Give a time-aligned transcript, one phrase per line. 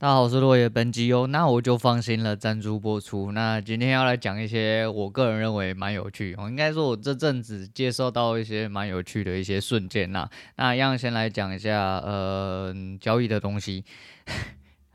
[0.00, 0.66] 大家好，我是落叶。
[0.66, 3.32] 本集哦，那我就放心了，赞助播出。
[3.32, 10.26] 那今天要来讲一些我个人认为蛮有趣，哦应该说我这阵子接受到一些蛮有趣的一些瞬间呐。
[10.56, 13.84] 那一样先来讲一下，呃，交易的东西。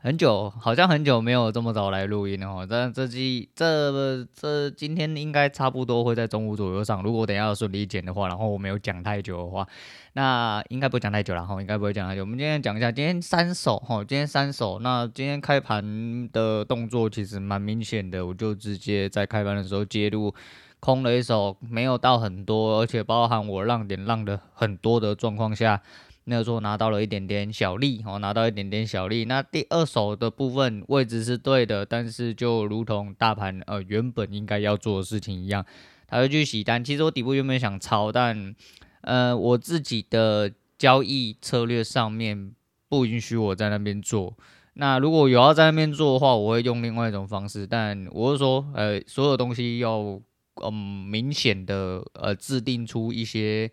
[0.06, 2.64] 很久，好像很久没有这么早来录音了哦。
[2.70, 7.02] 但这期这这今天应该差不多会在中午左右上。
[7.02, 9.66] 如果等一下顺利剪的话，然后我没有讲太久的话，
[10.12, 11.60] 那应该不讲太久了哈。
[11.60, 12.20] 应该不会讲太久。
[12.20, 14.78] 我们今天讲一下今天三手哈，今天三手。
[14.78, 20.32] 那今天开盘的动作其实蛮明显的，我就直接在开盘的时候介入
[20.78, 25.82] 空了一手，没有到很多，而且包含我让点让的很多的状况下。
[26.28, 29.24] 那个时候拿到了一点点小利，哦，拿到一点点小利。
[29.26, 35.64] 那第二手的部分位置是对的，但是就如同大盘呃原本应该要做的事情一样，
[36.08, 36.84] 它会去洗单。
[36.84, 38.56] 其实我底部原本想抄，但
[39.02, 42.50] 呃我自己的交易策略上面
[42.88, 44.36] 不允许我在那边做。
[44.74, 47.64] 那如果有要在那边做的话，我会用另外一种方式。
[47.64, 50.20] 但我是说，呃，所有东西要
[50.64, 53.70] 嗯明显的呃制定出一些。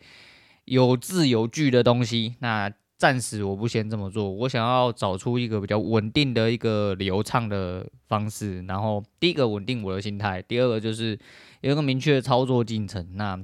[0.66, 4.30] 有字有据的东西，那暂时我不先这么做。
[4.30, 8.61] 我想要找出一个比较稳定的一个流畅的方式。
[8.64, 11.19] 然后第一个稳定我的心态，第二个就是
[11.61, 13.38] 有一个明确的操作进程，那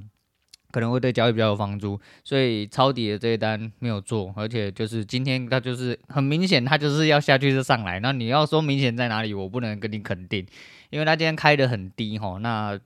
[0.70, 2.00] 可能会对交易比较有帮助。
[2.24, 8.00] 所以抄底的这一单没有做，而且就是今天它就是很明显，它就是要下去就上来。
[8.00, 10.46] 那你要说明显在哪里，我不能跟你肯定，
[10.88, 12.38] 因为它今天开得很低齁。
[12.38, 12.80] 那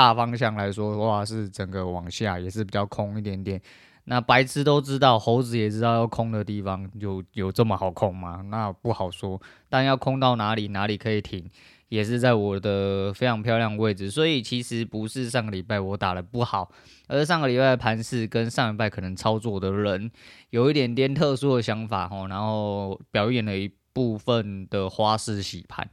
[0.00, 3.60] 大方向来说的话，是整个往下也是比较空一点点。
[4.04, 8.40] 那白痴都知道，猴子也知道要空的地方有有这么好空吗？
[8.48, 9.38] 那不好说。
[9.68, 11.46] 但要空到哪里，哪里可以停，
[11.90, 14.10] 也是在我的非常漂亮位置。
[14.10, 16.72] 所以其实不是上个礼拜我打得不好，
[17.06, 20.10] 而是上个礼拜盘势跟上礼拜可能操作的人
[20.48, 25.86] 有一点点特殊的想法哦，然后表演了一部分的花式洗盘。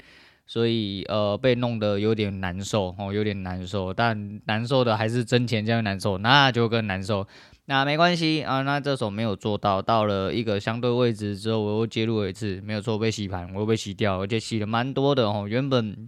[0.47, 7.27] 所以呃，被弄得有点难受哦，有点难受，但难受的还是真钱这样难受，那就更难受。
[7.65, 15.45] 那没关系啊，那这手没有做到，到了一个相对位置之后，我又介入了一次，没有错，被洗盘，我又被洗掉，而且洗的蛮多的哦。
[15.49, 16.07] 原本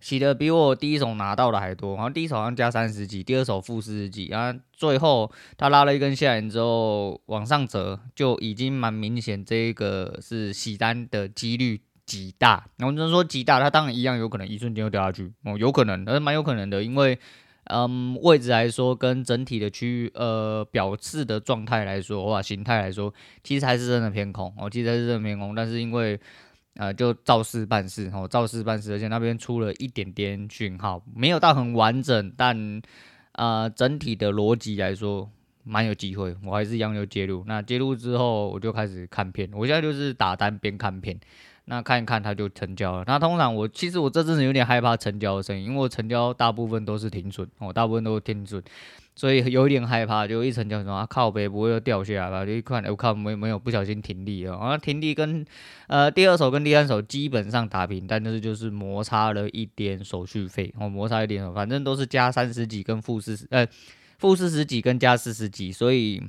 [0.00, 11.80] 洗的比我第一手拿到的还多，然后第一手好像加三十几，第二手负四十几，然后最后他拉了一根下来之后往上折，就已经蛮明显，这个是洗单的几率。
[12.10, 17.16] 极大，然后就是说极大，它当然一样有可能一瞬间就掉下去哦，有可能，但是蛮有可能的，因为
[17.66, 26.18] 嗯位置来说跟整体的区域呃表示的状态来说哇形态来说，其实还是真的偏空哦，其实还是真的偏空，但是因为
[26.74, 32.82] 呃就照事办事哦，照事办事，而且那边出了一点点讯号，没有到很完整，但
[33.34, 35.30] 呃整体的逻辑来说
[35.62, 41.16] 蛮有机会，我还是一样有介入，那介入之后我就开始看片，我现在就是打单边看片。
[41.70, 43.04] 那看一看它就成交了。
[43.06, 48.60] 那通常我其实我这阵子有点害怕成交的声音，因为我成交大部分都是停损，我大部分都是停损，
[49.14, 50.26] 所以有一点害怕。
[50.26, 52.44] 就一成交什么靠北不会又掉下来吧？
[52.44, 54.56] 就一看，我靠没没有不小心停利了。
[54.56, 55.46] 啊停利跟
[55.86, 63.64] 呃第二手跟第三手基本上打平，但是就是摩擦了一点手续费，我摩擦一点，反正都是加三十几跟负四十，呃
[64.18, 66.20] 负四十几跟加四十几，所以。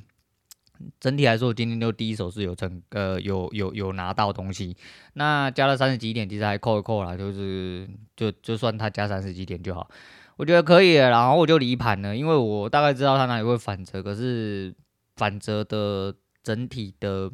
[1.00, 4.76] 整体来说，今天就第一手是有成，呃，有有有拿到东西。
[5.14, 9.88] 那加了三十几点，其实还扣一扣啦，就是就就算他加三十几点就好，
[10.36, 11.10] 我觉得可以了。
[11.10, 14.74] 然后我就离盘了，因为我大概知道他哪里会反折，可是
[15.16, 17.30] 反折的整体的。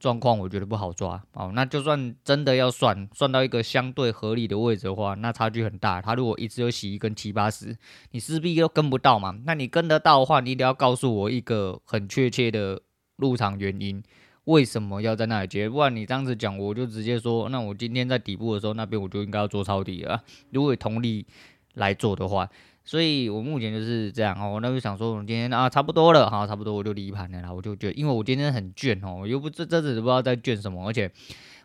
[0.00, 6.00] 状况我觉得不好抓哦，那就算真的要算算到一个相对合理的位置的话，那差距很大。
[6.00, 7.76] 他如果一直有洗一根七八十，
[8.12, 9.38] 你势必又跟不到嘛。
[9.44, 12.80] 那你跟得到的话，你一定要告诉我一个很确切的
[13.16, 14.02] 入场原因，
[14.44, 15.68] 为什么要在那里接？
[15.68, 20.22] 不然你这样子讲，我就直接说，那我今天在底部的时候，那边我就应该要做抄底了。
[20.50, 21.26] 如果同理
[21.74, 22.48] 来做的话。
[22.90, 27.52] 所以我目前就是这样哦，我那就想说，我今天啊差不多了哈，差不多我就离盘了啦。
[27.52, 31.08] 我就觉得，因为我今天很倦哦，我又不这这次不知道在倦什么，而且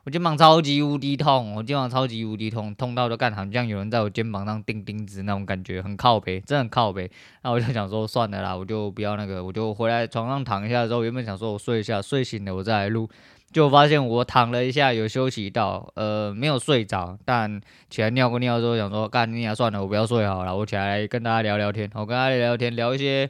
[0.04, 7.10] 我肩膀超级无敌痛，我肩膀超级无敌痛，痛到都干，好像有人在我肩膀上钉钉子那种感觉，很靠北，真的很靠北。
[7.42, 13.10] 那我就想说算了啦，我就不要那个，我就回来床上躺一下之后，原本想说我睡一下，睡醒了我再来录。
[13.56, 23.30] 就发现我躺了一下，有休息到，呃，没有睡着，但起来尿个尿之后，想说干你啊，算了，我不要睡好了，我起来跟大家聊聊天，我跟大家聊聊天，聊一些，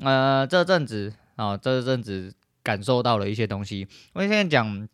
[0.00, 3.88] 呃，这阵子啊，这阵子感受到了一些东西。
[4.12, 4.86] 我现在讲，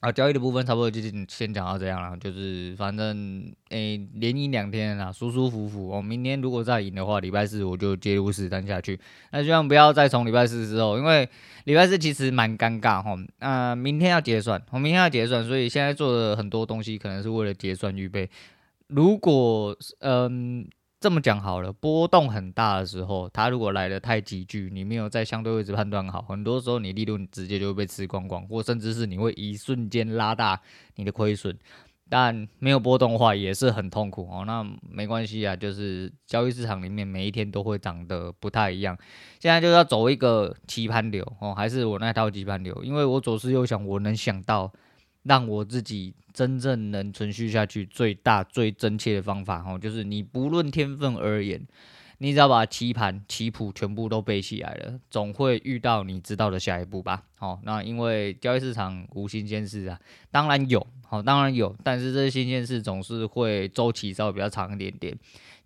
[0.00, 5.90] 啊，交易的部分差不多就先讲到这样了，就是反正诶、连赢两天啦，舒舒服服。
[5.90, 8.98] 哦，明天如果再赢的话，礼拜四我就介入实单下去。
[9.32, 11.28] 那希望不要再从礼拜四之后，因为
[11.64, 13.16] 礼拜四其实蛮尴尬哈。
[13.40, 18.30] 那、呃、明天要结算，我明天要结算，所以现在做的很多东西可能是为了结算预备。
[18.86, 20.64] 如果嗯。
[21.00, 30.60] 这么讲好了，波动很大的时候，它如果来得太急剧，你没有在相对位置判断好，很多时候你利润直接就会被吃光光，或甚至是你会一瞬间拉大
[30.96, 31.56] 你的亏损。
[32.10, 34.42] 但没有波动的话也是很痛苦哦。
[34.44, 38.98] 那没关系啊，就是交易市场里面每一天都会涨得不太一样。
[39.38, 44.72] 现在就要走一个棋盘流哦，还是我那套棋盘流，因为我左思右想，我能想到。
[45.22, 51.60] 让我自己真正能存续下去，最大最真切的方法哦，就是你不论天分而言，
[52.18, 57.24] 你只要把棋盘棋谱全部都背起来了，总会遇到你知道的下一步吧。
[57.36, 60.00] 好，那因为交易市场无新鲜事啊，
[60.30, 65.16] 当然有，好，当然有，但是这些新鲜事总是会周期稍微比较长一点点，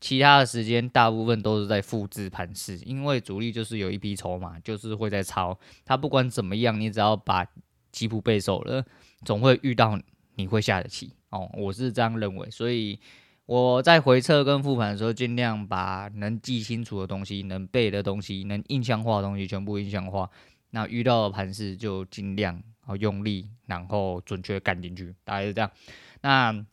[0.01, 7.47] 其他的时间大部分都是在复制盘势，因为主力就是有一批筹码，就是会在抄，它不管怎么样，你只要把
[7.93, 8.85] 棋谱背熟了。
[9.25, 9.99] 总会遇到
[10.35, 12.99] 你会下的棋哦，我是这样认为，所以
[13.47, 20.31] 我在回测跟复盘的时候，尽量把能记清楚的东西、能背的东西、能印象化的东西全部印象化。
[20.71, 22.63] 那遇到的盘势就尽量
[22.99, 25.71] 用力，然后准确干进去，大概是这样。
[26.23, 26.65] 那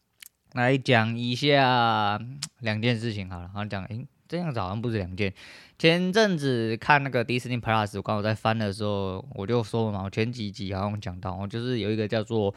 [0.53, 2.19] 来讲一下
[2.59, 4.07] 两件事情好了，好像讲诶。
[4.29, 5.33] 这样子好像不止两件。
[5.77, 12.53] 前阵子看那个 Disney Plus，我刚好在翻的时候，我就说嘛，我前几集好像讲到，就是有一个叫做《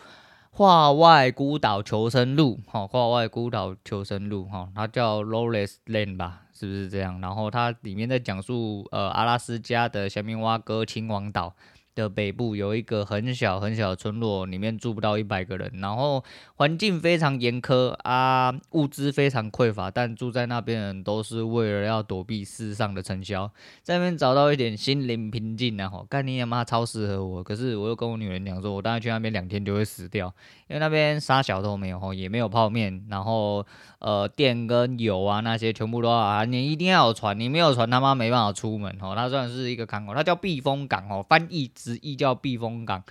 [0.51, 7.21] 画外孤岛求生录》哈，《画外孤岛求生录》哈，它叫 Lost Land 吧，是不是这样？
[7.21, 11.55] 然后它里面在讲述呃阿拉斯加的夏明瓦哥亲王岛。
[11.95, 16.25] 的北部有一个很小很小的村落，里面住不到一百个人，然后
[16.57, 23.51] 环境非常严苛啊，物资非常匮乏，但住在那边的人都是为了要躲避世上的尘嚣，
[23.83, 30.33] 在那边找到一点心灵平静然后干你他妈超适合我，可是我又跟我女人讲说，我大概去那边两天就会死掉，
[30.69, 33.67] 因为那边啥小都没有，也没有泡面，然后
[33.99, 39.13] 呃电跟油啊那些全部都要啊，你一定要有船，你没有船他妈没办法出门哦。
[39.15, 41.71] 它算是一个港口，它叫避风港哦，翻译。
[41.83, 43.03] 直译叫避风港，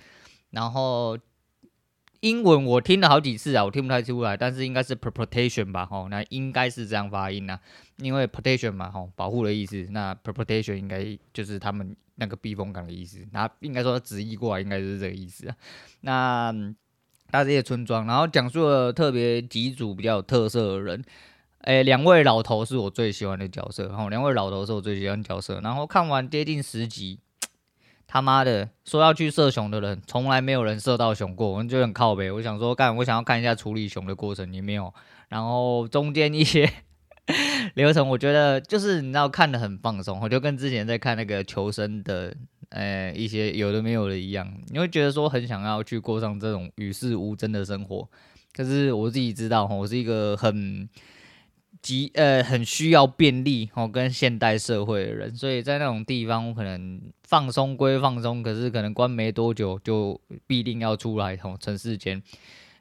[0.50, 1.18] 然后
[2.20, 7.58] 英文我听了好几次啊，我听不太出来，但是应该是 protection 吧，吼，那应该是这样发音呐，
[7.98, 15.56] 因为 protection 嘛，吼，保护的意思，那 protection 应该就是他们那个避风港的意思，那应该说直译过来应该是这个意思啊。
[16.02, 16.54] 那
[17.30, 21.04] 它这些村庄，然后讲述了特别几组比较有特色的人，
[21.62, 27.18] 诶，两位老头是我最喜欢的角色，吼，两位老头是我最喜欢的角色，然后看完接近十集。
[28.12, 32.30] 他妈的，说要去射熊的人，从来没有人射到熊过，我就很靠北。
[32.30, 34.92] 我想说，干，我想要看一下处理熊的过程，也没有。
[35.30, 36.70] 然后中间一些
[37.72, 42.36] 流程，我觉得就是你知道看得很放松，我就跟之前在看那个求生的，
[42.68, 48.06] 呃，一些有的没有的一样，你会觉得说很想要去过上这种与世无争的生活。
[48.52, 50.86] 可是我自己知道，我是一个很。
[51.82, 62.22] 极呃很需要便利哦，跟现代社会的人，所以在那种地方，我可能放松归放松，可是可能关没多久就必定要出来哦，城市间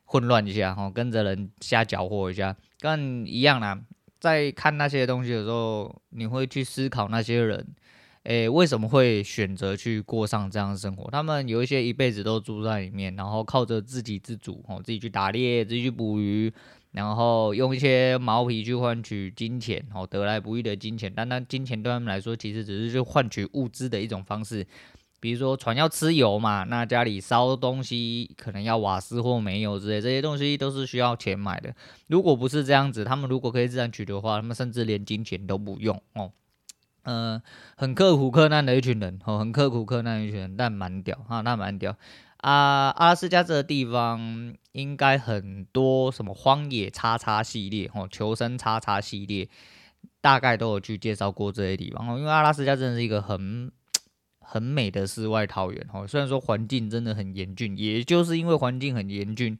[0.05, 3.81] 混乱一下哦，跟着人瞎搅和一下，跟一样啦。
[4.19, 7.65] 在看那些东西的时候，你会去思考那些人，
[8.21, 11.09] 诶，为什么会选择去过上这样的生活？
[11.09, 16.53] 他们有一些一辈子都住在里面，然后靠着自给自足哦，自己去打猎，自己去捕鱼。
[16.91, 21.11] 然后用一些毛皮去换取金钱，哦，得来不易的金钱。
[21.15, 24.65] 但那金钱对他们来说，其实只是就换取物资的一种方式。
[25.19, 31.73] 比如说船要吃油嘛，那家里烧东西可能要瓦斯或煤油之类，这些东西都是需要钱买的。
[32.07, 36.31] 如果不是这样子，他们如果可以自然取的话，他们甚至连金钱都不用哦。
[37.03, 37.41] 嗯、
[37.77, 41.95] 很刻苦克难的一群人，哦，很刻苦克难的一群人，但蛮屌哈，那蛮屌。
[42.41, 49.47] 啊，阿拉斯加这个地方应该很多什么荒野叉叉系列哦，求生叉叉系列，
[50.21, 52.17] 大概都有去介绍过这些地方哦。
[52.17, 53.71] 因为阿拉斯加真的是一个很
[54.39, 59.55] 很美的世外桃源哦，虽然说环境真的很严峻，也就是因为环境很严峻，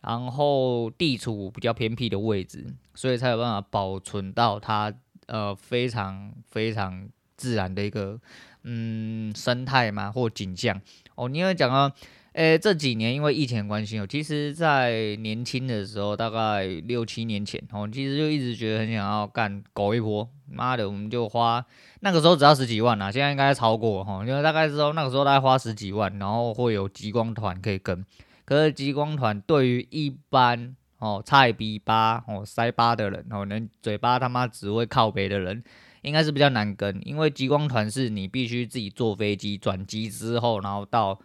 [0.00, 4.90] 然后地处比较偏僻的位置，所以才有办法保存到它
[5.26, 8.18] 呃非常非常自然的一个
[8.62, 10.80] 嗯生态嘛或景象
[11.14, 11.28] 哦。
[11.28, 11.94] 你会讲到。
[12.32, 20.26] 诶，这几年因为疫情的关系哦，其实，在年轻的时候，大概六七年前哦，其实就一直觉得很想要干搞一波。
[20.50, 21.64] 妈的，我们就花
[22.00, 28.04] 那个时候只要十几万呐，现在应该超过哈，因为大概之后那个时候大概花十几万，然后会有极光团可以跟。
[28.44, 35.62] 可是极光团对于一般哦菜逼吧哦塞巴的人哦，能嘴巴他妈只会靠北的人，
[36.02, 41.18] 应该是比较难跟，因为极光团是你必须自己坐飞机转机之后，然后到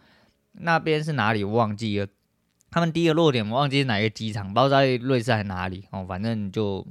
[0.60, 2.06] 那边是哪里忘记了，
[2.70, 6.86] 他们第一个落点我忘记是哪个机场，不知道在瑞士还是哪里哦，反正就。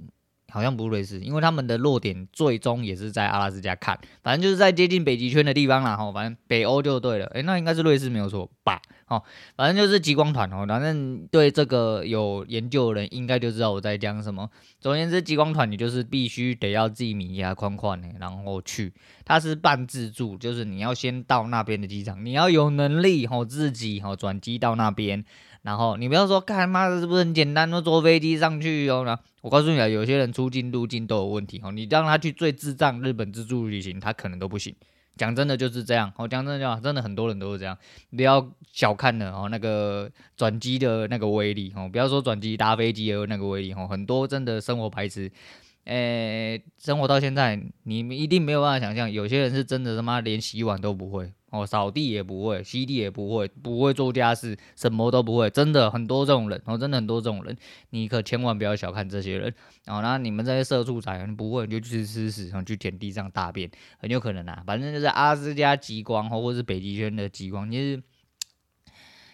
[0.51, 5.95] 好像不是瑞士，因为他们的落点最终也是在阿拉斯加看，反正就是在接近北极圈的地方啦。
[5.97, 7.25] 吼，反正北欧就对了。
[7.27, 8.81] 诶、那应该是瑞士没有错吧？
[9.07, 9.21] 哦，
[9.55, 10.65] 反正就是极光团哦。
[10.67, 14.49] 反正对这个有研究的人应该就知道我在讲什么。
[14.79, 18.93] 总而言之，极光团你就是必须得要自己米亚宽宽的，然后去。
[19.25, 25.23] 它是半自助，就是你要先到那边的机场，你要有能力吼自己吼转机到那边。
[25.67, 27.69] 然后你不要说，干妈的，是不是很简单？
[27.69, 29.03] 都坐飞机上去哦。
[29.05, 31.73] 那我告诉你啊，有些人出境入境都有问题哦。
[31.73, 34.73] 你让他去最智障日本自助旅行，他可能都不行。
[35.17, 36.09] 讲真的就是这样。
[36.15, 37.77] 哦讲真的讲，真的很多人都是这样。
[38.15, 41.89] 不要小看了哦，那个转机的那个威力哦。
[41.91, 43.85] 不要说转机搭飞机的那个威力哦。
[43.91, 45.29] 很多真的生活白痴。
[45.83, 57.57] 诶，生活到现在，你们一定没有办法想象，有些人是真的他妈连洗碗都不会哦，扫地也不会，吸地也不会，不会做家事，什么都不会，真的很多这种人哦，真的很多这种人，
[57.91, 59.53] 你可千万不要小看这些人
[59.85, 60.01] 哦。
[60.01, 64.61] 那你们这些社畜仔，你不会你就去吃屎，然后去舔地上大便，很有可能啊。
[64.67, 68.03] 反正就是阿斯加极光或或是北极圈的极光，就是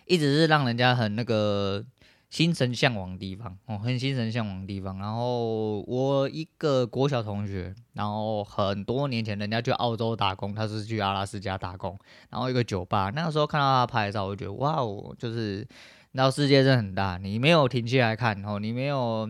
[0.06, 1.86] 一直是让人家很那个。
[2.34, 4.98] 心神向往的地方哦，很心神向往的地方。
[4.98, 11.96] 然后我一个国小同学，然后很多年前人家去澳洲打工，他是去阿拉斯加打工。
[12.32, 15.68] 然后一个酒吧，那个时候看到他拍照，我就觉得哇哦，就是，
[16.14, 19.30] 然后世界真的很大，你没有停下来看哦，你没有，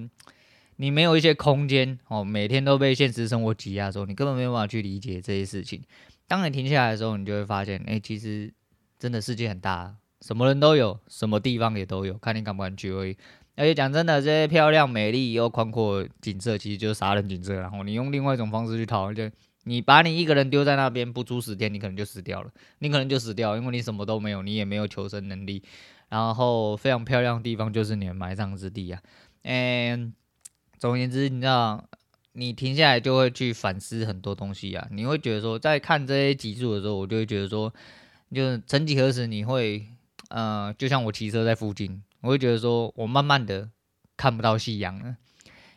[0.77, 5.83] 你没有一些空间哦，每天都被现实生活挤压的时候，你根本没有办法去理解这些事情。
[6.25, 8.53] 当你停下来的时候，你就会发现，哎，其实
[8.97, 9.93] 真的世界很大。
[10.23, 13.17] 什么人都有，什么地方也都有，看你敢不敢去而已。
[13.57, 17.53] 而且讲真的，这些漂亮、美丽又宽阔景色，其实就是杀人景色。
[17.55, 19.29] 然后你用另外一种方式去逃，就
[19.65, 22.49] 你把你一个人丢在那边，不出十天，你可能就死掉了。
[22.79, 25.61] 你可能就死掉，因为你什么都没有，你也没有求生能力。
[26.07, 29.01] 然后非常漂亮的地方就是你的埋葬之地啊。
[29.41, 30.13] 嗯，
[30.79, 31.83] 总而言之，你知道，
[32.31, 34.87] 你停下来就会去反思很多东西啊。
[34.89, 37.73] 你会觉得说，在看这些集数的时候，我就会觉得说，
[38.33, 39.85] 就是曾几何时你会。
[40.33, 43.69] 呃，就像我骑车在附近，我会觉得说，我慢慢的
[44.17, 44.97] 看不到夕阳。
[44.97, 45.15] 了，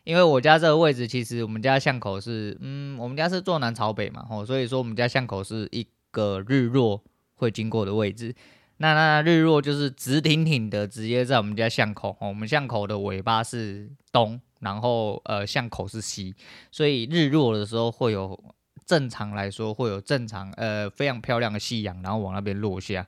[0.03, 8.35] 因为我家这个位置，其实我们家巷口是，嗯，我们家是坐南朝北嘛，哦，所以说我们家巷口是一个日落会经过的位置，
[8.79, 16.35] 那那日落就是直挺挺的直接在我们家巷口，我们巷口的尾巴是东，然后呃巷口是西，
[16.73, 18.43] 所以日落的时候会有
[18.87, 23.07] 正常来说会有正常呃非常漂亮的夕阳，然后往那边落下。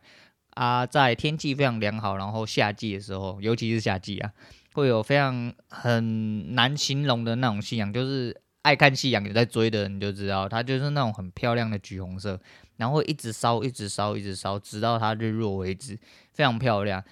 [0.58, 4.32] 啊，在天气非常良好，然后夏季的时候，尤其是夏季啊，
[4.72, 12.40] 会有非常很难形容的那种夕阳，就是爱看夕阳有在追的人就知道，它就是那种很漂亮的橘红色，
[12.76, 15.96] 然后一直烧，一直烧，一直烧，直到它日落为止，
[16.32, 17.04] 非常漂亮。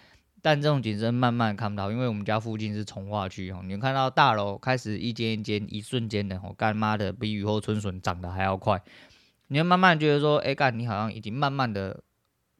[0.43, 8.83] 但这种景色慢慢看不到，因为我们家附近是从化区哦，你看到大楼开始一间一间，一瞬间的，哦干妈的比雨后春笋长得还要快，
[9.47, 12.03] 你会慢慢觉得说，哎干，你好像已经慢慢的。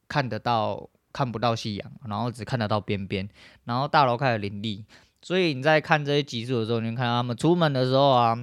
[0.08, 3.28] 看得到，看不到夕阳，然后只看得到边边，
[3.64, 4.84] 然后大楼开始林立，
[5.22, 8.36] 所以你在看这些集数的时候，你看他们出门的时候啊，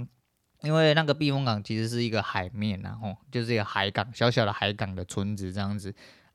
[0.61, 5.93] 因为那个避风港其实是一个海面，然后就是一个海港，小小的海港的村子这样子。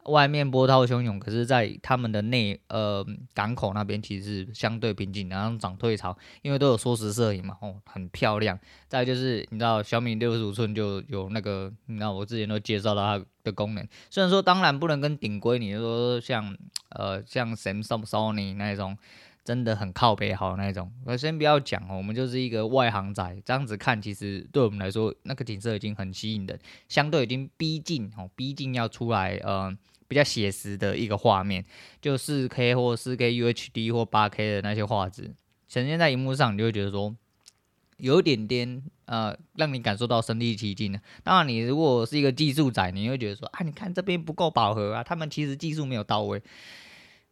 [0.08, 8.58] 外面波涛汹涌，可是，在他们的内呃港口那边，其实是相对平静，然后涨退潮，因为都有缩时摄影嘛，哦，很漂亮。
[8.88, 13.86] 再就是，你知道小米六十五寸就有那个，你知道我之前都介绍到它的功能。
[14.10, 16.56] 虽然说，当然不能跟顶规，你说像
[16.90, 18.96] 呃像 Samsung、Sony 那种，
[19.44, 20.90] 真的很靠北好那种。
[21.04, 29.76] 我先不要讲哦，我们就是一个外行仔，这样子看，其实对我们来说，那个景色已经很吸引人，相对已经逼近哦，逼近要出来呃。
[30.08, 31.64] 比较写实的一个画面，
[32.00, 35.34] 就四 K 或四 K UHD 或八 K 的那些画质
[35.68, 37.14] 呈现在荧幕上，你就会觉得说
[37.98, 41.00] 有点点呃，让你感受到身临其境的。
[41.22, 46.42] 当然，你如果是一个技术宅，你会觉得说啊，你看这边不够饱和啊，他们其实技术没有到位，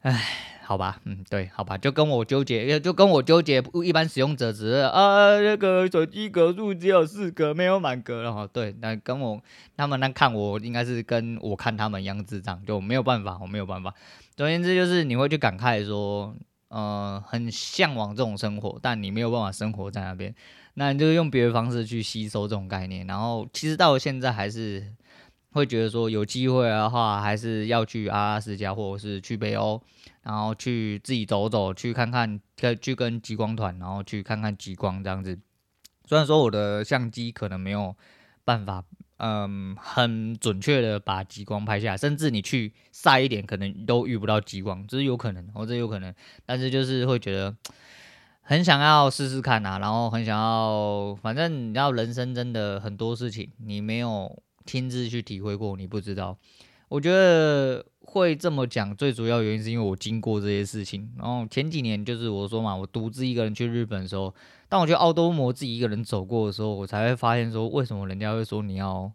[0.00, 0.52] 唉。
[0.66, 9.40] 好吧，嗯，对，好吧，就跟我纠结，就跟我纠结，一般使用者只是啊，那个手机格数只有四格，没有满格，然后对，那跟我
[9.76, 13.94] 他们那看我，应该是跟我看他们一样智障，就没有办法，我没有办法。
[14.34, 16.34] 总而言之，就是你会去感慨说，
[16.66, 20.34] 呃，很向往这种生活，但你没有办法生活在那边，
[20.74, 24.92] 那你就用别的方式去吸收这种概念，然后其实到现在还是
[25.52, 29.80] 会觉得说，有机会的话，还是要去阿拉斯加或者是去北欧。
[30.26, 32.40] 然后去自己走走，去看看，
[32.82, 35.38] 去跟极光团，然后去看看极光这样子。
[36.04, 37.94] 虽然说我的相机可能没有
[38.42, 38.82] 办法，
[39.18, 46.12] 嗯，很准确的把极光拍下来，甚至你去晒一点，可能都遇不到极光，这是有可能，哦，这有可能。
[46.44, 47.56] 但是就是会觉得
[48.42, 56.36] 很想要试试看啊，然后很想要，反正你知道，人生真的很多事情，你没有亲自去体会过，你不知道。
[56.88, 57.84] 我觉得
[58.20, 61.10] 会这么讲，最主要原因是因为我经过这些事情。
[61.18, 64.34] 然后前几年就是我说嘛，我独自一个人去日本的时候。
[64.68, 69.12] 当我去奥多摩自己一个人走过的时候，我才会发现说，为什么人家会说你要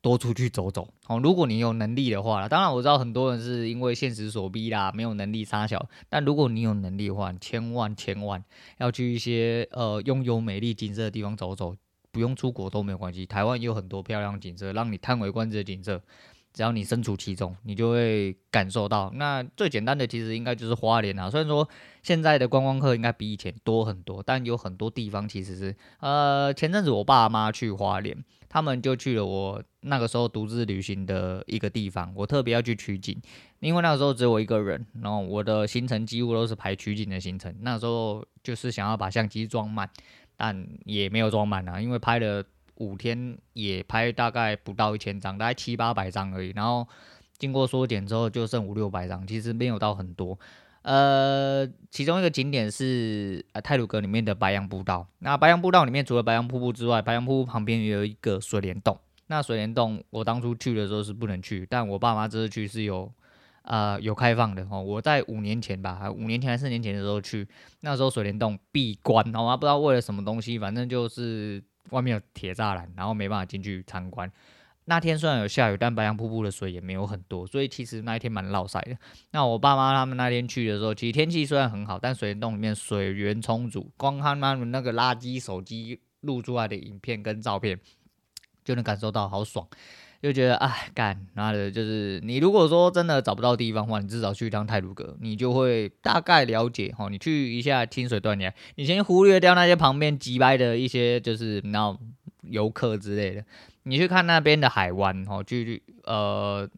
[0.00, 1.18] 多出去走走哦。
[1.18, 5.88] 如果你有能力的话，当然我知道很多人是因为现实所逼啦，没有能力杀小。
[6.08, 8.44] 但如果你有能力的话，千万千万
[8.78, 11.74] 要去一些呃拥有美丽景色的地方走走，
[12.12, 13.26] 不用出国都没有关系。
[13.26, 16.00] 台湾也有很多漂亮景色，让你叹为观止的景色。
[16.52, 19.10] 只要你身处其中，你就会感受到。
[19.14, 21.30] 那最简单的其实应该就是花莲啊。
[21.30, 21.66] 虽然说
[22.02, 25.74] 现在的观光客应该比以前多很多，但有很多地方其实是……
[26.00, 28.16] 呃，前阵子我爸妈去花莲，
[28.48, 32.12] 他们就去了我那个时候独自旅行的一个地方。
[32.14, 33.18] 我特别要去取景，
[33.60, 37.54] 因为那个时候只有我一个人，然后我的行程几乎都是排取景的行程。
[37.60, 39.88] 那时候就是想要把相机装满，
[40.36, 42.44] 但也没有装满啊，因为拍了。
[42.76, 46.52] 五天也拍大概不到一千张，大概七八百张而已。
[46.56, 46.86] 然后
[47.38, 50.38] 经过缩减之后，就剩五六百张，其实没有到很多。
[50.82, 55.06] 呃，其中一个景点是呃太鲁阁里面的白杨步道。
[55.20, 58.98] 那白杨步道里面除了白杨瀑布之外，白杨瀑布旁边也有一个水帘洞。
[59.28, 63.12] 那水帘洞我当初去的时候是不能去，但我爸妈这次去是有
[63.62, 64.82] 呃有开放的哦。
[64.82, 67.46] 我在五年前吧，五年前还是四年前的时候去，
[67.80, 69.56] 那时候水帘洞闭关，好吗？
[69.56, 71.62] 不知道为了什么东西，反正就是。
[71.90, 74.30] 外面有铁栅栏，然后没办法进去参观。
[74.86, 78.96] 那天虽然有下雨，但白杨瀑布的水也没有很多，所以其实那一天蛮落晒的。
[79.30, 87.78] 那我爸妈他们那天去的时候，其实天气虽然很好，但水帘洞里面水源充足，光看他们那个垃圾手机录出来的影片跟照片，
[88.64, 89.64] 就能感受到好爽。
[90.22, 97.08] 就觉得哎，干妈的，就是你如果说真的找不到地方的话，你至少去一趟泰鲁阁，你就会大概了解哈。
[97.08, 101.98] 你去一下清水断崖，你先忽略掉那些旁边挤掰的一些就是然后
[102.42, 103.44] 游客之类的，
[103.82, 106.68] 你去看那边的海湾哈，去呃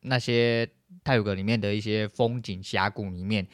[0.00, 0.66] 那些
[1.04, 3.46] 泰鲁阁里面的一些风景峡谷里面。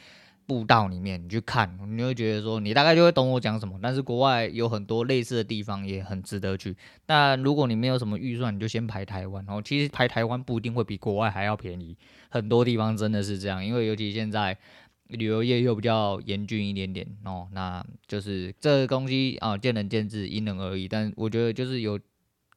[0.50, 3.78] 步道里面，你去看，你会觉得说，你大概就会懂我讲什么。
[3.80, 6.76] 但是国外有很多类似的地方，也很值得去。
[7.06, 9.44] 但如果你没有什么预算，你就先排台湾。
[9.46, 11.96] 然后其实排台湾不一定会比国外还要便宜，
[12.30, 13.64] 很多地方真的是这样。
[13.64, 14.58] 因为尤其现在
[15.06, 20.88] 旅游业又比较严峻一点点哦，那就是这东西啊，见仁见智，因人而异。
[20.88, 21.96] 但我觉得就是有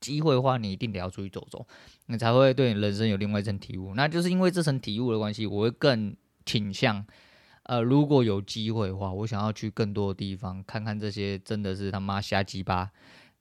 [0.01, 1.63] 机会的话，你一定得要出去走走，
[2.07, 3.93] 你才会对你人生有另外一层体悟。
[3.93, 7.05] 那就是因为这层体悟的关系，我会更倾向。
[7.63, 12.89] 呃，如果有机会的话，我想要去更多的地方看看这些，真的是他妈瞎鸡巴！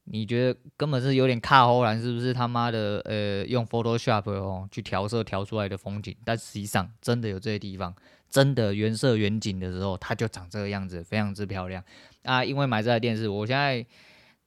[0.05, 3.01] 你觉得根本是有点卡后来是不是他妈的？
[3.05, 7.95] 呃，用 Photoshop 哦去调色调出来的风景，但实际上真的有这些地方，
[8.29, 11.83] 真的原色原景的时候，它就长这个样子，非常之漂亮
[12.25, 12.45] 啊！
[12.45, 13.87] 因为买这台电视，我现在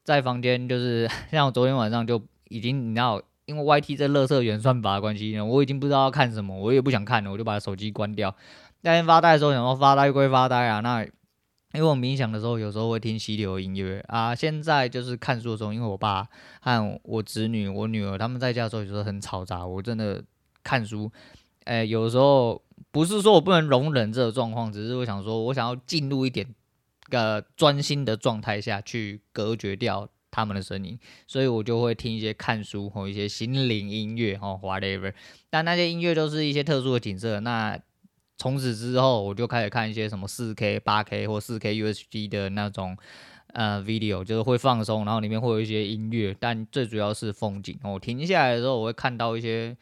[0.04, 8.36] 在房间，就是 像我昨天晚上就已经，你知道，因为 YT 这乐色演算法的关系呢，我已经不知道要看什么，我也不想看了，我就把手机关掉。
[8.86, 11.04] 那天发呆的时候，想说发呆归发呆啊，那
[11.74, 14.36] 因为我冥想的时候，有时候会听溪流音乐啊。
[14.36, 16.28] 现在就是看书的时候，因为我爸
[16.62, 19.66] 和我侄女、我女儿他们在家的时候，有时候很嘈杂。
[19.66, 20.24] 我真的
[20.64, 21.12] 看书，
[21.64, 26.46] 哎、有的时候不是说我不能容忍这个状况，只是我想说，我想要进入一点
[27.10, 35.12] 个专心的状态下去隔绝掉他们的声音，所以我就会听一些看书或一些心灵音乐哦，whatever。
[35.50, 37.80] 但那些音乐都是一些特殊的景色，那。
[38.38, 42.98] 从此之后，我就开始看一些什么四 K、八 K 或四 K UHD 的那种
[43.54, 47.80] 呃 video，就是会放松，然后里面会有一些音乐，但最主要是风景。
[47.84, 49.78] 我停下来的时候，我会看到一些，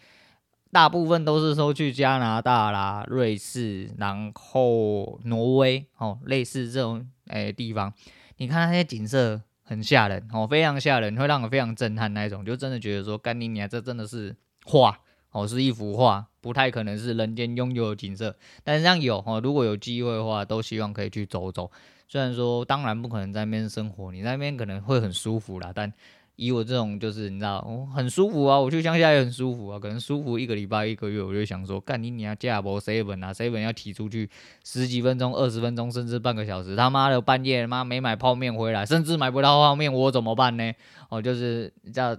[0.71, 7.91] 大部分都是说去加拿大啦、瑞士，然后挪威哦，类似这种诶、地方。
[8.37, 14.35] 你看那些景色很吓人哦，非常吓人，会让我非常震撼那一种，就真的觉得说，干你娘，这真的是
[14.65, 14.99] 画
[15.33, 16.25] 哦，是一幅画。
[16.39, 21.71] 不太可能是人间拥有的景色，但是这样有哦，如果有机会的话，都希望可以去走走。
[22.05, 25.93] 虽然说当然不可能在那边生活，你那边可能会很舒服啦，但
[26.35, 34.29] 以我这种就是你知道，我很舒服啊，我去乡下也很舒服啊，可能舒服一个礼拜一个月，我就想说，干你你要加波 seven 啊，seven 要提出去
[34.65, 40.73] 十几分钟、二十分钟，甚至半个小时，他妈的半夜妈没买泡面回来，甚至买不到泡面，我怎么办呢？
[41.07, 42.17] 哦，就是叫。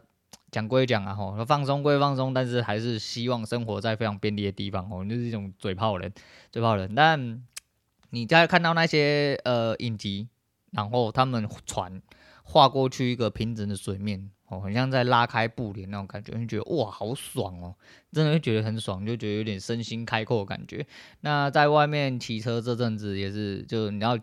[0.54, 6.12] 讲归讲啊，吼，放松归放松，但是还是希望生活在非常便利的地方，哦，就是一种嘴炮人，
[6.52, 6.94] 嘴炮人。
[6.94, 7.42] 但
[8.10, 10.28] 你在看到那些呃影集，
[10.70, 12.00] 然后他们船
[12.44, 17.74] 划过去一个平整的水面，哦，很像在拉开布帘那种感觉，你觉得哇，好爽哦，
[18.12, 20.86] 真的会觉得很爽，就觉得有点身心开阔的感觉。
[21.22, 24.16] 那在外面骑车这阵子也是，就你要。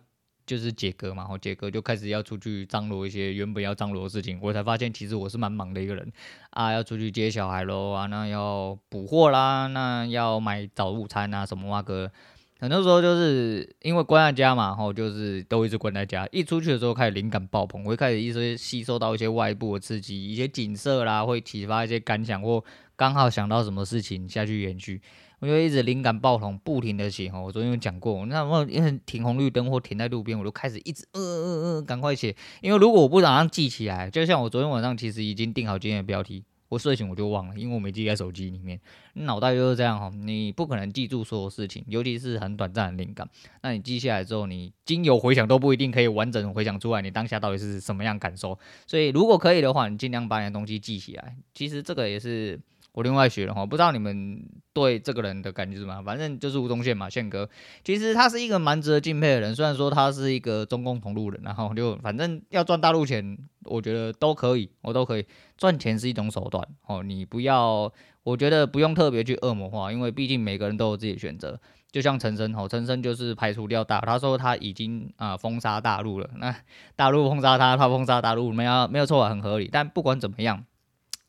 [0.52, 6.12] 就是杰哥嘛，然后解隔就开始要出去张罗一些原本要张罗的事情，我才发现其实我是蛮忙的一个人
[6.50, 12.12] 啊，要出去接小孩喽啊，那要补货啦，那要买早午餐啊什么哇哥，
[12.60, 22.62] 很多时候就是因为关在家嘛，然后就是都一直关在家，一出去的时候开始灵感爆棚，我会开始一直吸收到一些外部的刺激，一些景色啦，会启发一些感想或
[22.98, 25.02] 刚好想到什么事情下去延续。
[25.42, 27.42] 我就一直灵感爆棚，不停的写哈。
[27.42, 32.36] 我昨天有讲过，那我因为停红绿灯或停在路边，我就开始一直呃呃呃，赶快写。
[32.62, 38.80] 因为如果我不马上记起来，就像我昨天晚上其实已经定好今天的标题，我睡醒我就忘了，因为我没记在手机里面。
[39.14, 43.28] 脑袋就是这样哈，你不可能记住所有事情，尤其是很短暂的灵感。
[43.64, 48.60] 那你记下来之后，你经由回想都不一定可以完整回想出来，你当下到底是什么样感受。
[48.86, 51.36] 所以如果可以的话，你尽量把你的东西记起来。
[51.56, 52.60] 其实这个也是。
[52.94, 56.04] 我另外学了哈，不知道你们对这个人的感觉是什么？
[56.04, 57.50] 反正就是吴宗宪嘛，宪哥。
[57.86, 65.26] 其实他是一个蛮值得敬佩的人，虽然说他是一个中共同路人，然后就反正要赚大陆钱，我觉得都可以，我都可以。
[65.58, 67.90] 赚钱是一种手段哦，你不要，
[68.24, 71.60] 我觉得不用特别去恶魔化，因为毕竟每个人都有自己的选择。
[71.94, 76.54] 就像陈升哦，陈升就是排除掉大，他说他已经啊、封杀大陆了，那
[76.98, 79.70] 大陆封杀他，他封杀大陆，没有没有错，很合理。
[79.72, 80.66] 但不管怎么样，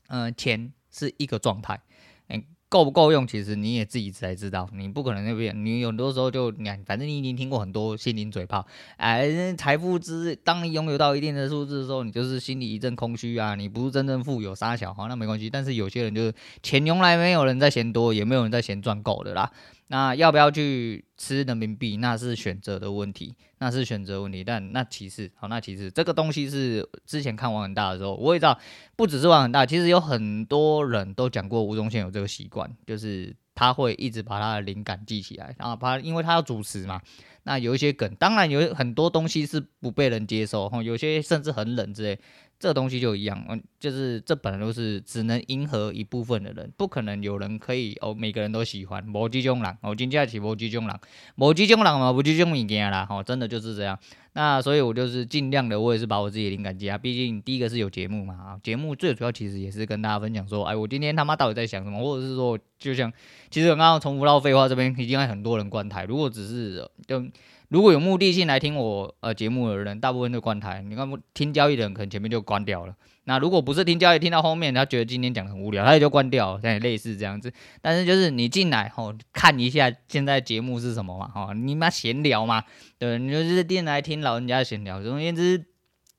[0.09, 0.73] 嗯、钱。
[0.93, 1.81] 是一个状态，
[2.29, 4.69] 嗯，够不够用，其实你也自己才知道。
[4.73, 15.51] 你不可能那边，你有很多时候就你，反正你已经听过很多心灵嘴炮，哎，财富之，当你拥有到一定的数字的时候，你就是心里一阵空虚啊，你不是真正富有，傻小，哈，那没关系。
[15.51, 19.51] 但是有些人就是钱从来没有人在嫌多，也没有人在嫌赚够的啦。
[19.93, 21.99] 那要不要去吃人民币？
[21.99, 24.43] 那是选择的问题，那是选择问题。
[24.43, 28.59] 但那其实好，那其实这个东西是之前看网很大的时候，我也知道，
[28.97, 36.99] 不只是网很大，其实有很多人都讲过吴宗宪有这个习惯，就是他会一直把他的灵感记起来，然后他因为他要主持嘛，
[37.43, 42.19] 那有一些梗，当然有很多东西是不被人接受，哈，有些甚至很冷之类。
[42.63, 49.05] 这个东西就一样，嗯，就是这本来都是只能迎合一部分的人，不可能有人可以哦，每个人都喜欢。
[49.13, 50.97] 无这种人，哦，真正是无这种人，
[51.35, 53.99] 无这种人嘛，无这种物件啦，哦，真的就是这样。
[54.35, 56.97] 那所以我就是尽量的，我也是把我自己的灵感记啊。
[56.97, 63.13] 毕竟第一个是有节目嘛，啊，节目最主要其实也是跟大家分享说，哎，我今天他妈到底在想什么，或者是说，就像
[63.51, 66.05] 其实我刚刚重复到废话这边，已经有很多人关台。
[66.05, 67.25] 如果只是就。
[67.73, 70.83] 如果有目的性来听我呃节目的人，大部分都关台。
[70.83, 72.95] 你看听交易的人，可能前面就关掉了。
[73.25, 76.61] 那如果不是听交易，听到后面，他觉得今天讲的很无聊，他也就关掉了。
[76.61, 77.51] 像类似这样子。
[77.81, 82.63] 但是就是你进来吼，看一下现在节目是什么嘛，吼，你妈闲聊嘛，
[82.99, 85.03] 对，你就是进来听老人家闲聊。
[85.03, 85.65] 总而言之，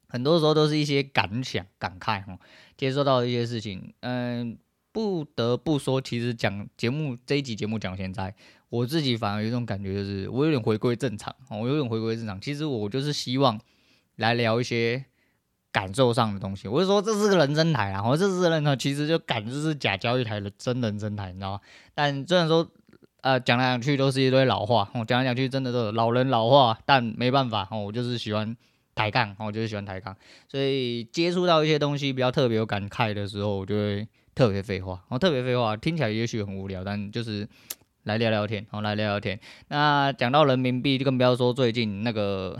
[0.07, 2.39] 很多时候都是一些感想、感慨吼，
[2.75, 3.93] 接受到一些事情。
[3.99, 4.57] 嗯，
[4.91, 8.33] 不得不说，其实讲节目这一集节目讲现在。
[8.73, 12.41] 我自己反而有一种感觉，就是我有点回归正常，我有点回归正常。
[12.41, 13.59] 其实我就是希望
[14.15, 15.05] 来聊一些
[15.71, 16.67] 感受上的东西。
[16.67, 21.59] 我就说这是个人生台啊，我这是人呢，其实就感觉是假交易台的真人生台，你知道吗？
[21.93, 22.67] 但虽然说
[23.21, 28.57] 呃讲来讲去都是一堆老话，我讲来讲去真的都是老人老话，但没办法，我就是喜欢
[28.95, 37.47] 抬杠，我就是喜欢抬杠，所以接触到一些东西比较特别有感慨的时候，我就会特别废话，我特别废话，听起来也许很无聊，但就是。
[38.03, 39.39] 来聊聊天，好，来聊聊天。
[39.69, 42.57] 那讲到人民币，就更不要说最近那个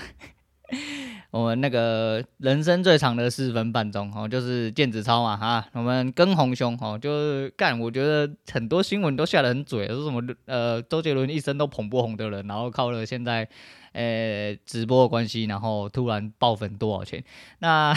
[1.31, 5.65] 我们那个人生最长的四分半钟哦，就是电子超嘛哈。
[5.73, 13.45] 我们跟红兄哦，就是干，我觉得很多新闻都下得很嘴，说什么呃周杰伦一生都捧不红的人，然后靠了现在
[13.91, 17.21] 呃直播的关系，然后突然爆粉多少钱？
[17.59, 17.93] 那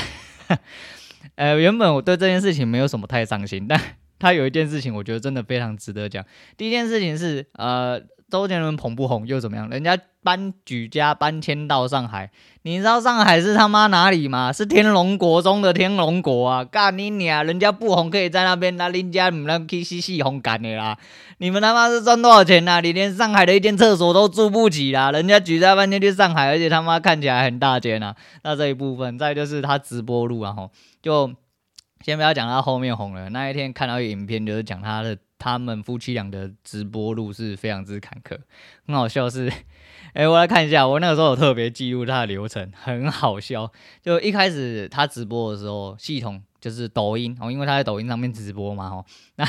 [1.36, 3.80] 呃原本我对这件事情没有什么太伤心，但。
[4.18, 6.24] 他有一件事情，我觉得真的非常值得讲。
[6.56, 8.00] 第一件事情是，呃，
[8.30, 9.68] 周杰伦捧不红又怎么样？
[9.68, 12.30] 人家搬举家搬迁到上海，
[12.62, 14.52] 你知道上海是他妈哪里吗？
[14.52, 16.64] 是天龙国中的天龙国啊！
[16.64, 17.44] 干你娘！
[17.44, 20.98] 人家不红可以在那边，那人家你们去吸吸红干的啦！
[21.38, 22.80] 你们他妈是赚多少钱呐、啊？
[22.80, 25.12] 你连上海的一间厕所都住不起啦！
[25.12, 28.16] 人家举家搬迁去上海，而且他妈看起来很大间啊！
[28.42, 31.32] 那这一部分，再就是他直播录啊，吼，就。
[32.02, 38.38] 先不要讲他后面红了，那一天看到一个影片，就是讲他的他们夫妻俩的直播路是非常之坎坷，
[38.86, 39.52] 很好笑是，
[40.14, 43.70] 哎、我来看一下，我那个时候有特别记录他的流程，很好笑。
[44.02, 46.42] 就一开始他直播的时候，系统。
[46.66, 49.04] 就是抖音哦，因为他在抖音上面直播嘛，哦，
[49.38, 49.48] 那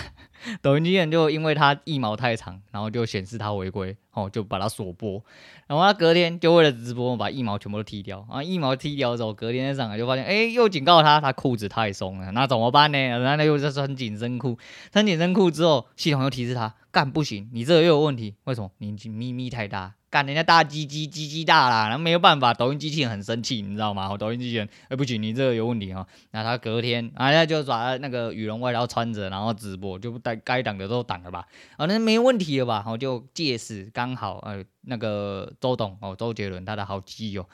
[0.62, 5.24] 抖音机器人就因为他一毛太长，然后就显示他违规，哦，就把他锁播，
[5.66, 8.44] 然后他隔天就为了直播把一毛全部都剃掉，啊！
[8.44, 13.36] 一毛剃掉之后，隔天上来就发现，哎，又警告他，他裤子太松了，那怎么办呢？
[13.36, 14.60] 那又是穿紧身裤，
[14.94, 18.70] 穿紧身裤之后，系统又提示他，干不行，你这个又有问题，为什么？
[18.78, 19.97] 你咪咪太大。
[20.10, 24.16] 干人家大鸡鸡鸡鸡大啦，然后没有办法，抖音机器人很生气，你知道吗？
[24.18, 26.08] 抖音机器人，哎、不行，你这个有问题哈。
[26.32, 31.46] 那他隔天，啊，那就把那个羽绒外套穿着，然后直播，就带该挡的都挡了吧？
[31.76, 32.76] 啊，那没问题了吧？
[32.76, 37.48] 然后就借此刚好，呃，那个周董哦，周杰伦他的好基友。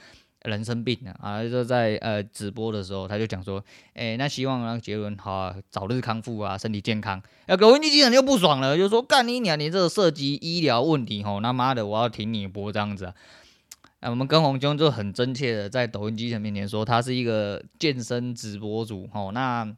[0.43, 1.41] 人生病了啊！
[1.41, 7.21] 就在呃直播的时候，他就讲说，哎、那希望让杰伦好，早日康复啊，身体健康。
[7.45, 9.57] 哎，抖音机器人就不爽了，就说干你娘！
[9.57, 13.15] 你这个涉及医疗问题吼，他妈的，我要停你播这样子啊！
[14.01, 19.73] 啊我们跟红兄就很真切的在抖音机器人面前说，他是一个健身直播主吼，那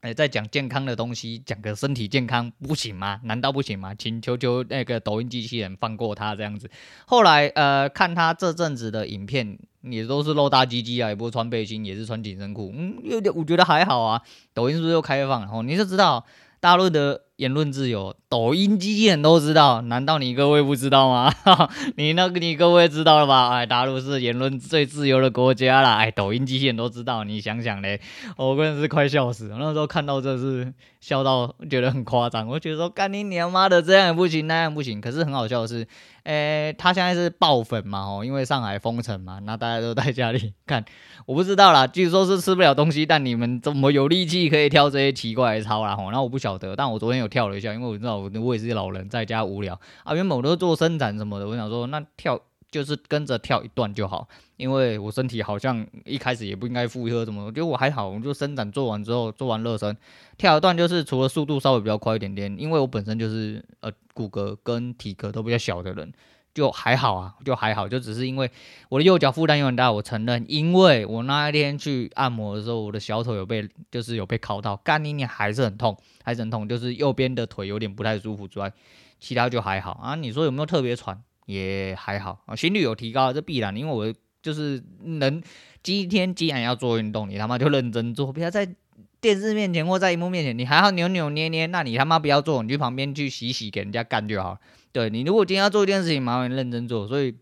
[0.00, 3.20] 哎、在讲健康的东西，讲个身体健康不行吗？
[3.24, 3.94] 难道不行吗？
[3.94, 6.70] 请求求那个抖音机器人放过他这样子。
[7.06, 9.58] 后来呃，看他这阵子的影片。
[9.82, 14.22] 也都是露大鸡鸡啊，也不穿背心，也是穿紧身裤，嗯，有点我觉得还好啊。
[14.54, 15.48] 抖音是不是又开放了？
[15.52, 16.24] 哦，你就知道
[16.60, 21.32] 大陆的言论自由，抖音机器人都知道，难道你各位不知道吗？
[21.96, 23.48] 你那个你各位知道了吧？
[23.50, 28.00] 哎，大陆是言论最自由的国家啦，哎，抖音机器人都知道，你想想嘞，
[28.36, 29.56] 我真的是快笑死了。
[29.58, 35.00] 那时候看到这是笑到觉得很夸张，我觉得说干你娘妈的这样也不行，那样不行。
[35.00, 35.88] 可是很好笑的是。
[36.24, 38.00] 诶、他现在是爆粉嘛？
[38.00, 40.84] 哦，因为上海封城嘛，那大家都在家里看。
[41.26, 45.96] 我不知道啦，据说是吃不了东西，但你们怎么有力气可以跳这些奇怪的操啦？
[45.96, 46.76] 吼，那我不晓得。
[46.76, 50.14] 但我昨天有跳了一下，因为我知道我我也是老人，在家无聊啊。
[50.14, 52.40] 原本我都做伸展什么的，我想说那跳
[52.72, 59.96] 就是跟着跳一段就好，因为我身体好像一开始也不应该负荷什么，结果我还好，我就伸展做完之后做完热身，
[60.36, 63.92] 跳一段就是除了速度稍微比较快一点点，因为我本身就是呃。
[64.14, 66.12] 骨骼跟体格都比较小的人，
[66.52, 68.50] 就还好啊，就还好，就只是因为
[68.90, 78.70] 我的右脚负担有点大，我承认，因为我那一天去按摩的时候，我的小腿有被，就是有被敲到，干你你还是很痛，还是很痛，就是右边的腿有点不太舒服之外，
[79.18, 80.14] 其他就还好啊。
[80.14, 81.22] 你说有没有特别喘？
[81.46, 85.42] 也还好啊，心率有提高，这必然，因为我就是能
[85.82, 88.74] 今天既然要做运动，你他妈就认真做，不要在。
[89.20, 94.58] 电视面前或在荧幕面前，你还要扭扭捏捏，那你他妈不要做，你去旁边去洗洗，给人家干就好。
[94.90, 97.32] 对，你如果今天要做一件事情，麻烦你认真做，所以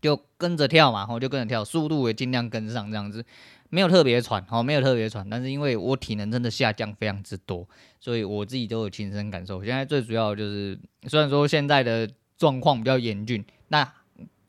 [0.00, 3.22] 就跟着跳嘛，我就跟着跳，速度也尽量跟上，这样子
[3.68, 7.68] 没有特别喘，哦，没有特别喘，但是因为我体能真的下降非常之多，
[8.00, 9.62] 所以我自己都有亲身感受。
[9.62, 12.08] 现在最主要就是，虽然说现在的
[12.40, 13.92] 状况比较严峻，那。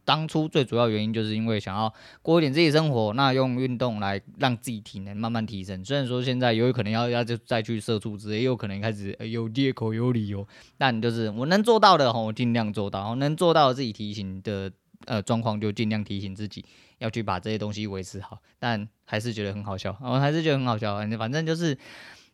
[0.03, 5.85] 当初最主要原因就是因为想要过一点自己生活，那用运动来让自己体能慢慢提升。
[5.85, 14.69] 虽然说现在有可能要要就再去社畜之类，也有可能开始有借口有理由，但就是我能做到的吼，我尽量做到；能做到自己提醒的
[15.05, 16.65] 呃状况，就尽量提醒自己
[16.97, 18.39] 要去把这些东西维持好。
[18.57, 20.97] 但还是觉得很好笑，我还是觉得很好笑。
[21.17, 21.77] 反正就是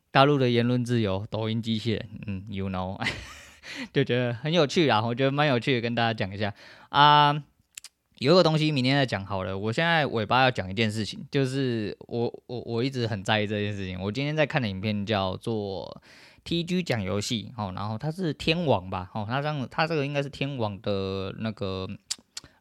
[0.10, 2.98] 大陆的言论自由，抖音机器人，嗯，you know，
[3.94, 6.54] 就觉得很有趣啊，我觉得蛮有趣的，跟大家讲一下
[6.90, 7.44] 啊。
[8.20, 9.56] 有个东西明天再讲好了。
[9.56, 14.02] 我现在尾巴要讲一件事情，就是我我我一直很在意这件事情。
[14.02, 16.02] 我今天在看的影片叫做
[16.44, 21.88] TG 讲游戏，哦，然后它是天网吧，哦，它这样，它这个应该是天网的那个。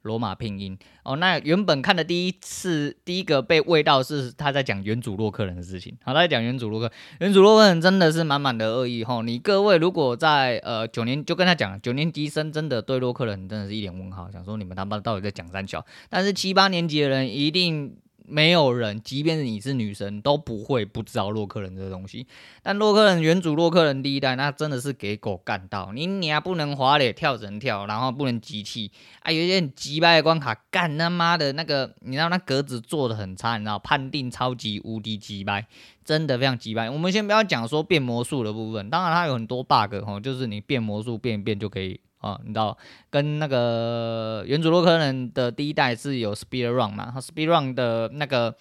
[0.06, 5.94] 罗马拼音哦，那原本看的第一次第一个被喂到是他在讲原主洛克人的事情。
[6.02, 6.90] 好，他在讲原主洛克，
[7.20, 9.22] 原主洛克人真的是满满的恶意吼。
[9.22, 15.84] 你各位如果在呃九年就跟他讲，九年级生真的对洛克人真的是一脸问号，想说你们他妈到底在讲三小？
[16.08, 17.96] 但是七八年级的人一定。
[18.28, 22.26] 没有人，即便是你是女生，都不会不知道洛克人这个东西。
[22.62, 25.92] 但洛克人原主洛克人第一代，那真的是给狗干到。
[25.92, 28.90] 你你还不能滑垒，跳只能跳，然后不能集气。
[29.20, 35.66] 啊，有一些很鸡掰的关卡，干他妈的那个，你知道那格子做的很差，你知道判定超级无敌鸡掰，
[36.04, 36.90] 真的非常鸡掰。
[36.90, 42.00] 我们先不要讲说变魔术的部分，当然它有很多 bug 哈，就是你变魔术变一变就可以。
[42.20, 42.76] 哦，你知道
[43.10, 48.54] 跟那个原主洛克人的第一代是有 speed run 嘛？speed run 的那个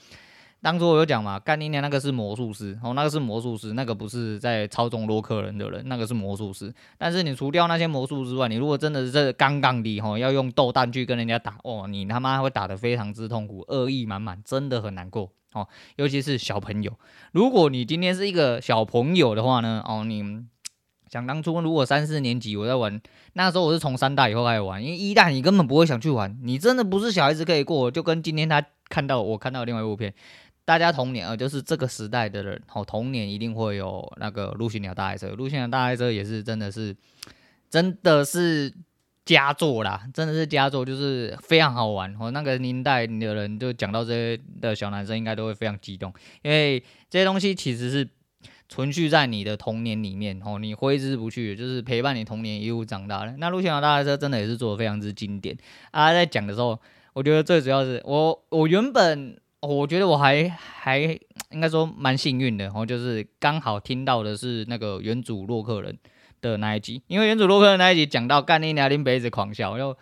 [0.62, 6.74] 当初我有讲嘛，干你娘那个是魔术师，哦，那个是魔术师，那个不是在操纵洛克人的人，那个是魔术师。
[6.98, 15.68] 但是你除掉那些魔术之外，你如果真的是这刚刚的吼，要用豆弹去跟人家打，哦，你他妈会打得非常之痛苦，恶意满满，真的很难过哦。
[15.98, 16.92] 尤其是小朋友，
[17.32, 20.46] 如果你今天是一个小朋友的话呢，哦，你。
[21.16, 23.02] 想当初，如果三四年级我在玩，
[23.34, 27.90] 那时候我是从三代以后开始玩，因为一代你根本不会想去玩，你真的不是小孩子可以过。
[27.90, 30.14] 就跟今天他看到我看到另外一部片，
[30.66, 36.94] 大家童年啊，就是这个时代的人，哦，童年一定会有那个陆行鸟大赛车，陆行鸟大赛车也是真的是，
[37.70, 38.74] 真的是
[39.24, 42.14] 佳作啦，真的是佳作，就是非常好玩。
[42.20, 48.06] 哦，那个年代的人就讲到这些的小男生，应该都会非常激动，因为这些东西其实是
[48.70, 53.36] 存续在你的童年里面，哦，你挥之不去，就是陪伴你童年一路长大的。
[53.38, 55.58] 那陆行鸟大车真的也是做的非常之经典
[55.92, 56.80] 啊，在讲的时候，
[57.14, 59.38] 我觉得最主要是我我原本。
[59.62, 61.00] 我觉得我还还
[61.50, 65.98] 应该说蛮幸运的，然后就是刚好听到的是那个原主洛克人
[66.40, 69.98] 的那一集，因为原主洛克人那一集讲到干你娘拎杯子狂笑，然后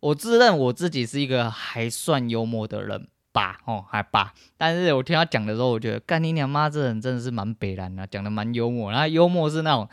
[0.00, 9.88] 我自认我自己是一个还算幽默的人吧，哦还吧，但是我听他讲的时候，我觉得干你娘妈这人真的是蛮北烂的，讲的蛮幽默，然后幽默是那种，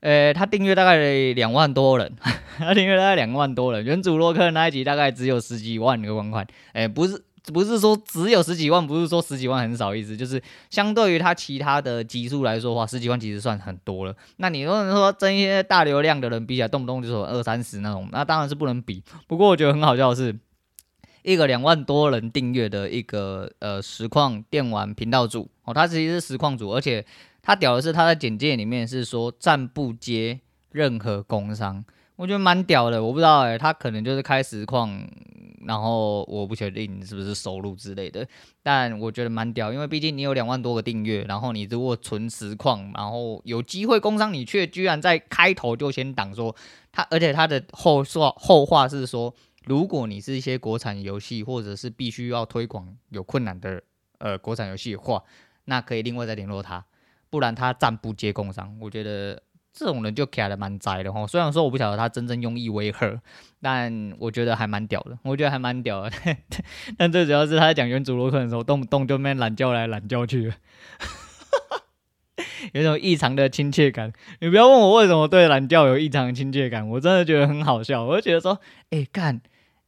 [0.00, 2.14] 呃，他订阅大概两万多人，
[2.58, 7.24] 他订阅大概两万多人，原主洛克那一集大概只有十几万个观看，哎，不是。
[7.52, 14.14] 不是说只有十几万，不是说十几万很少意思，就是相对于他其他的集数来说的话，十几万其实算很多了。
[14.36, 19.02] 那你如果说跟一些大流量的人比起来，动不动就说二三十那种，那当然是不能比。
[19.26, 20.32] 不过我觉得很好笑的是，
[21.22, 27.04] 一个两万多人订阅的一个呃实况电玩频道主哦，他其实是实况主，而且
[27.40, 31.84] 他屌的是他在简介里面是说暂不接任何工商，
[32.16, 33.02] 我觉得蛮屌的。
[33.02, 35.06] 我不知道哎、欸，他可能就是开实况。
[35.64, 38.26] 然后我不确定是不是收入之类的，
[38.64, 46.52] 但我觉得蛮屌，因为毕竟你有两万多个订阅，然后你如果纯实况，然后有机会工商，你却居然在开头就先挡说
[46.90, 49.32] 他，而且他的后说后话是说，
[49.66, 53.82] 如果你是一些国产游戏或者是必须要推广有困难的
[54.18, 55.22] 呃国产游戏的话，
[55.64, 56.84] 那可以另外再联络他，
[57.30, 58.76] 不然他暂不接工商。
[58.80, 59.42] 我觉得。
[59.74, 63.18] 这种人就卡的蛮宅的哈，虽然说我不晓得他真正用意为何，
[63.62, 66.12] 但我觉得还蛮屌的，我觉得还蛮屌的。
[66.98, 70.52] 但最主要是他在讲原主洛克的时候，动不动就那懒叫来懒叫去，
[72.74, 74.12] 有种异常的亲切感。
[74.40, 78.04] 你不要问我为什么对懒叫有异常的亲切感，我真的觉得很好笑。
[78.04, 79.40] 我就觉得说，哎，干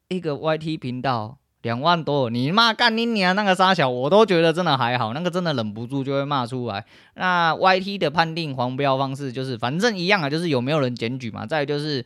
[0.09, 1.38] 一个 YT 频道。
[1.62, 6.85] 两万多，你妈干你娘那个傻小，我都觉得真的还好，那个真的忍不住就会骂出来。
[7.14, 11.47] 那 YT 的判定黄标方式就是，反正一样啊，就是有没有人检举嘛。
[11.47, 12.05] 再就是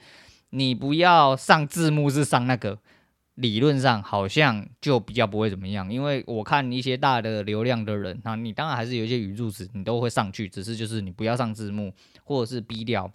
[0.51, 2.79] 你不要上字幕，是上那个，
[3.35, 5.93] 理论上好像就比较不会怎么样。
[5.93, 13.11] 因为我看一些大的流量的人，那你当然还是有一些语助词，你都会上去，只是就是你不要上字幕，或者是逼掉，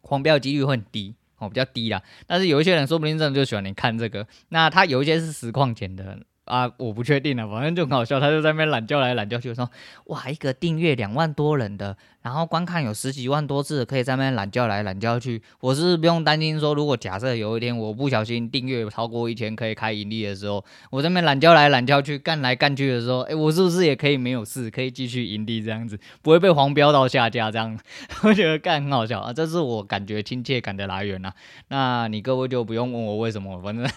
[0.00, 1.14] 黄标几率会很低。
[1.38, 4.26] 哦，比较低啦，但是有一些人说不定真的就喜欢你看这个。
[4.50, 6.18] 那他有一些是实况剪的
[6.48, 8.18] 啊，我不确定了，反正就很好笑。
[8.18, 9.70] 他就在那边懒叫来懒叫去，说
[10.06, 11.96] 哇，一个订阅两万多人的。
[12.20, 15.40] 然后观看有十几万多次，可以在那边懒叫来懒叫去。
[15.60, 27.78] 我是不用担心说，如果假设有一天我不小心订阅超过一千可以开盈利的时候，我在那边懒叫来懒叫去干来干去的时候，哎，我是不是也可以没有事，可以继续盈利这样子，不会被黄标到下架这样？
[28.24, 31.34] 我觉得干很好笑啊，这是我感觉亲切感的来源呐、啊。
[31.68, 33.88] 那你各位就不用问我为什么，反正。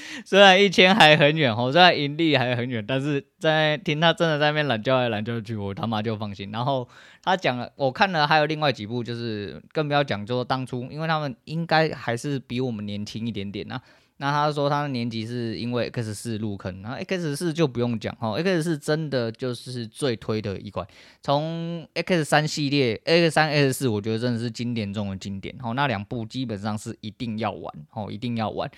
[0.24, 6.50] 虽然一千还很远哦，虽然盈利还很远，但是在听他真的在那边懒叫来懒叫去，我他妈就放心。
[6.50, 6.88] 然后
[7.22, 13.82] 他讲了，我看了还有另外几部，就是更不要讲，就说当初，因为他们应该还是比我们年轻一点点呐、啊。
[14.20, 20.84] 那他说他的年纪是因为 X 四入坑，然后 X 四就不用讲哦，X 四真的就是最推的一款。
[21.22, 25.54] 从 X 三系列，X 三 X 四，我觉得真的是经典中的经典。
[25.62, 28.68] 哦，那两部基本上是一定要玩哦，一定要玩。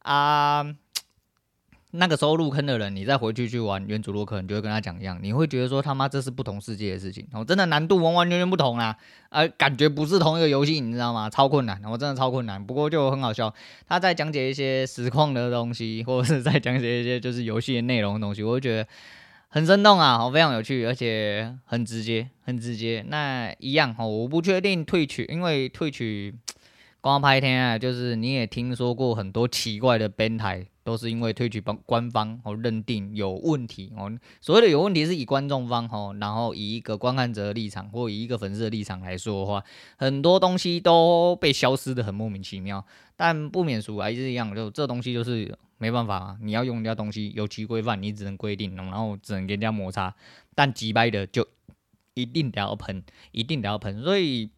[0.00, 0.64] 啊，
[1.92, 8.96] 那个时候入坑的人，你再回去去玩原主洛克，你就会跟他讲一样，你会觉得说他妈这是不同世界的事情，哦，真的难度完完全全不同啦，
[9.28, 11.28] 啊，感觉不是同一个游戏，你知道吗？
[11.28, 12.64] 超困难，我真的超困难。
[12.64, 13.52] 不过就很好笑，
[13.88, 18.88] 他在讲解一些实况的东西，或者是在讲解一些就是游戏的内容的东西，我就觉得
[19.48, 23.04] 很生动啊，非常有趣，而且很直接，很直接。
[23.08, 26.32] 那一样哦，我不确定退取，因为退取。
[27.02, 34.12] 光拍天啊，就是你也听说过很多奇怪的编台，都是因为推举帮官方哦认定有问题哦。
[34.42, 39.64] 所谓的有问题，是以观众方哦，然后以一个观看者的立场，或以一个粉丝的立场来说的话，
[39.96, 42.84] 很多东西都被消失得很莫名其妙。
[43.16, 50.14] 但不免俗还是一样，就这东西就是没办法啊，你要用人家东西有其规范，你只能规定，然后只能跟人家摩擦。
[50.54, 51.46] 但击败的就
[52.12, 54.50] 一定得要喷，一定得要喷，所以。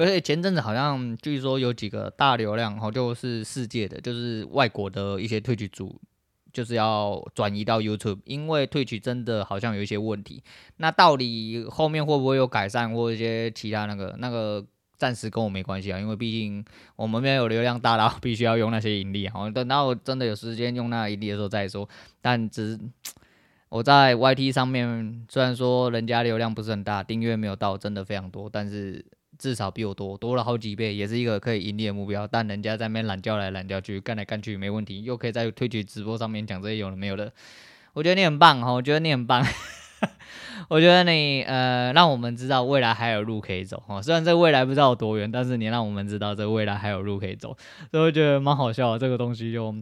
[0.00, 6.00] 而且前阵子好像据说有几个大流量，哈，就是世界的，就是外国的一些退取组，
[6.54, 10.42] 就是要转移到 YouTube，因为退取真的好像有一些问题。
[10.78, 14.64] 那到底后面会不会有改善，或一些其他那个那个，
[14.96, 16.64] 暂时跟我没关系啊，因为毕竟
[16.96, 21.86] 我们没有流量大到必须要用那些盈利，好，等到真的有时间用那盈利的时候再说。
[22.22, 22.80] 但只
[23.68, 29.04] 我在 YT 上面，虽然说人家流量不是很大，订阅没有到真的非常多，但是
[29.40, 32.26] 至少比我多，多了好几倍，也是一个可以盈利的目标。
[32.26, 37.32] 但人家在那边懒叫来懒叫去，干来干去没问题，又可以在推举直播上面讲这些有的没有的。
[37.94, 39.42] 我觉得你很棒哈，我觉得你很棒，
[40.68, 44.02] 我觉得你呃让我们知道未来还有路可以走哈。
[44.02, 47.56] 虽然这未来不知道有多远，但是你让我们知道这未来还有路可以走，
[47.90, 48.98] 所以我觉得蛮好笑的。
[48.98, 49.74] 这个东西就。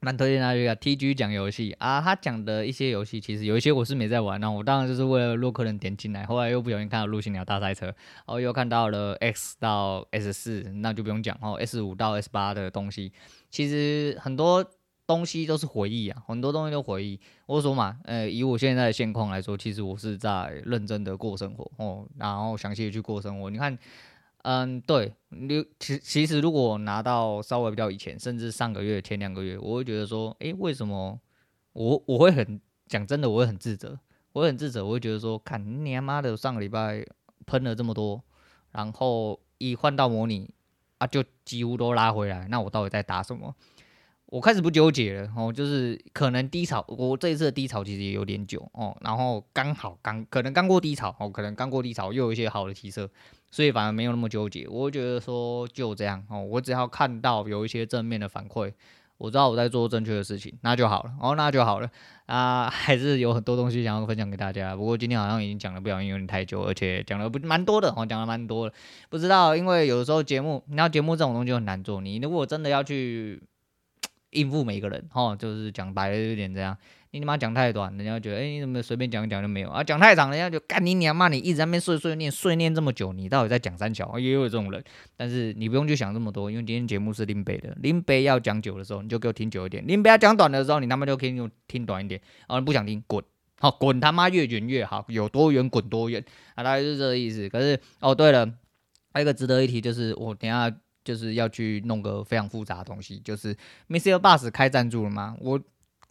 [0.00, 7.94] 蛮推荐他一个 TG 讲游戏啊，他讲的一些游戏其实有一些我是没在玩，那我当然就是为了洛克人点进来，后来又不小心看到陆行鸟大赛车，然
[8.26, 13.12] 后又看到了 X 到 S 四，那就不用讲哦，S 五到 S 八的东西，
[13.50, 14.64] 其实很多
[15.06, 17.20] 东西都是回忆啊，很多东西都回忆。
[17.44, 23.78] 我说嘛，呃，以我现在的现况来说，其实我是在认真的过生活哦，然后详细的去过生活，你看。
[24.42, 31.20] 嗯，对，你其其实如果拿到稍微比较以前，甚至上个月、前两个月，我会觉得说，诶，为什么
[31.74, 33.98] 我我会很讲真的，我会很自责，
[34.32, 37.04] 我会很自责，我会觉得说，看你他妈的上个礼拜
[37.44, 38.22] 喷了这么多，
[38.72, 40.48] 然后一换到模拟
[40.96, 43.54] 啊，就几乎都拉回来，那我到底在打什么？
[44.24, 53.06] 我开始不纠结了哦，就是可能低潮，我这一次的低潮其实也有点久哦，然后刚好刚可能刚过低潮哦，可能刚过低潮又有一些好的提升。
[53.50, 58.72] 所以反而没有那么纠结，我觉得说就这样哦，我只要看到有一些正面的反馈，
[59.18, 61.90] 我知道我在做正确的事情，那就好了哦，那就好了
[62.26, 68.74] 啊， 还是有很多东西想要分享给大家，不过今天好像已经讲了不小心有点太久，而且讲了不蛮多的哦，讲了蛮多的，
[69.08, 73.42] 不知道，因为有的时候节目，你要节目这种东西很难做，你如果真的要去
[74.30, 76.76] 应付每一个人哦，就是讲白了有点这样。
[77.12, 79.82] 你他妈讲太短，人家觉得，哎、你怎么随便讲一讲就没有啊？
[79.82, 81.26] 讲太长，人家就干你娘骂！
[81.26, 84.16] 你一直在那边碎碎念，碎念这么久，你到底在讲三小？
[84.16, 84.84] 也有这种人，
[85.16, 92.20] 但是你不用去想这么多，因为今天节目是林北的，林北要讲久的时候，你就给我听久一点；林北要讲短的时候，你他妈就可以听听短一点。
[92.46, 93.20] 啊，你不想听，滚！
[93.58, 96.62] 好，滚他妈越远越好，有多远滚多远啊！
[96.62, 97.48] 大概是这个意思。
[97.48, 98.46] 可是，哦，对了，
[99.12, 103.52] 还有一个值得一提，就是我等下就是要去弄个非常复杂的东西，就是
[103.88, 105.36] Mister Bus 开赞助了吗？
[105.40, 105.60] 我。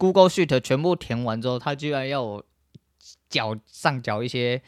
[0.00, 2.42] Google Sheet 全部填完之后，他居然要我
[3.28, 4.62] 缴上缴一些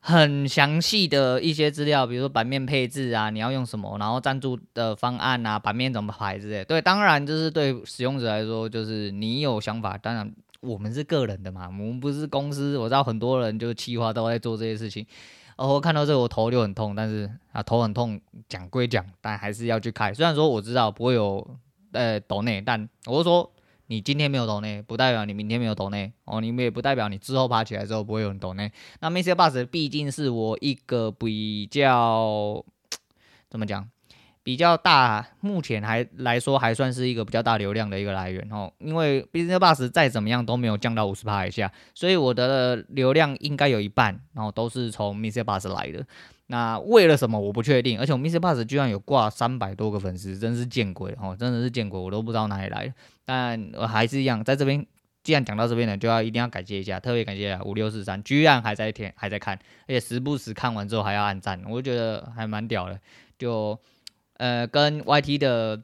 [0.00, 6.64] 很详细的一些资料，比如说版面配置啊，你要用什么，然后赞助的方案啊，版面怎么排之类。
[6.64, 9.96] 对，当然就是对使用者来说，就是你有想法。
[9.96, 12.76] 当然，我们是个人的嘛，我们不是公司。
[12.76, 15.06] 我知道很多人就是企划都在做这些事情。
[15.56, 16.96] 然后看到这个，我头就很痛。
[16.96, 20.12] 但是啊，头很痛，讲归讲，但还是要去开。
[20.12, 21.48] 虽然说我知道不会有
[21.92, 23.48] 呃抖内，但我是说。
[23.92, 26.40] 你今天没有懂呢，不代表你明天没有懂呢哦。
[26.40, 28.66] 你们也不代表你之后爬起来之后不会有人懂呢。
[29.00, 29.34] 那 Mr.
[29.34, 32.64] Bus 毕竟是我一个比较
[33.50, 33.86] 怎么讲，
[34.44, 38.72] 比较大，目前还来说还算是一个比较大流量的一个来源哦。
[38.78, 46.04] 因为 MixerBox 再怎么样都没有降到五十趴以下，所以我的流量应该有一半，然后都是从 MixerBox 来的。
[46.48, 51.36] 那为了什么我不确定，而且我 MixerBox 居然有挂三百多个粉丝，真是见鬼哦！
[51.38, 52.92] 真的是见鬼，我都不知道哪里来的。
[53.24, 54.84] 但我还是一样，在这边
[55.22, 62.98] 既然讲到这边呢，就要一定要感谢一下，特别感谢五六四三，居然还在填，还在看，而且时不时看完之后还要按赞，我就觉得还蛮屌的。
[63.38, 63.78] 就
[64.42, 65.80] 呃跟 YT 的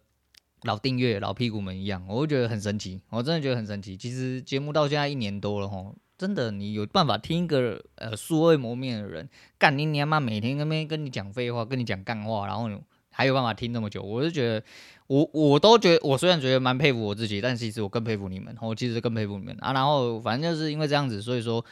[0.62, 3.96] 老订阅老屁股们一样，我就觉得很神奇，我真的觉得很神奇。
[3.96, 5.94] 其实节目到现在一年多了吼。
[6.18, 12.68] 真的，你有办法听一个呃素未谋面的人干你娘妈每天那边跟你讲废话，跟你讲干话，然后
[13.12, 14.60] 还有办法听那么久，我就觉得
[15.06, 19.72] 我我都觉得我虽然觉得蛮佩服我自己，但其实我更佩服你们，我其实更佩服你们啊。
[19.72, 21.64] 然后反正就是因为这样子，所以说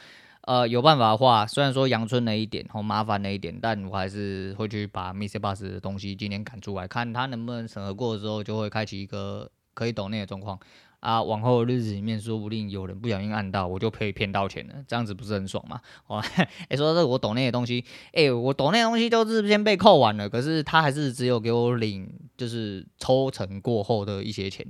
[0.47, 10.57] 呃有办法的话，虽然说阳春了一点，好麻烦了一点，但我还是会去把 MixerBox 的东西今天赶出来，看他能不能审核过之后就会开启一个可以抖内的状况。
[10.99, 15.79] 啊，往后的日子里面，说不定有人不小心按到，我就可以骗到钱了，这样子不是很爽吗？
[16.07, 24.65] 哦，哎、欸，说这我抖内的东西，哎、我抖内的东西都是先被扣完了，可是他还是只有给我领，就是抽成过后的一些钱，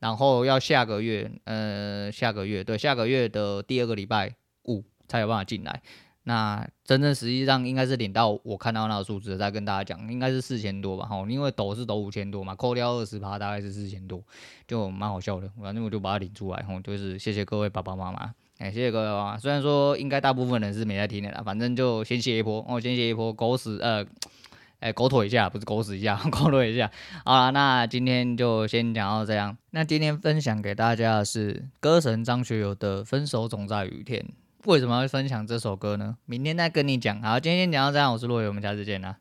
[0.00, 4.34] 然后要下个月，呃，下个月，对，下个月的第二个礼拜
[5.10, 5.82] 才有办法进来。
[6.24, 14.22] 那真正实际上应该是领到我看到那个数字，再跟大家讲，应该是四千多吧，吼，因为抖是抖五千多嘛，扣掉二十趴大概是四千多，
[14.68, 15.50] 就蛮好笑的。
[15.60, 19.38] 反正我就把它领出来，吼，就是谢谢各位爸爸妈妈，哎，谢谢各位爸爸。
[19.38, 24.04] 虽然说应该大部分人是没在听的啦，反正就先谢一波，哦，先谢一波，狗屎，呃，
[24.80, 26.88] 哎，狗腿一下，不是狗屎一下， 狗腿一下。
[27.24, 29.56] 好了，那今天就先讲到这样。
[29.70, 34.20] 那今天分享给大家的是歌神张学友的《分手总在雨天》。
[34.66, 36.18] 为什么要分享这首歌呢？
[36.26, 37.22] 明天再跟你讲。
[37.22, 39.16] 好，今天先讲到这样，我是洛伟，我们下次见啦。